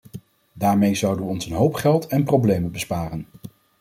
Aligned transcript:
Daarmee 0.53 0.95
zouden 0.95 1.25
we 1.25 1.31
ons 1.31 1.45
een 1.45 1.55
hoop 1.55 1.73
geld 1.73 2.07
en 2.07 2.23
problemen 2.23 2.71
besparen. 2.71 3.27